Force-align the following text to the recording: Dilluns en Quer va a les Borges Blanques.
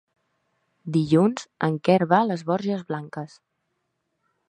Dilluns 0.95 1.45
en 1.69 1.77
Quer 1.89 1.99
va 2.15 2.21
a 2.23 2.29
les 2.33 2.47
Borges 2.51 2.85
Blanques. 2.91 3.41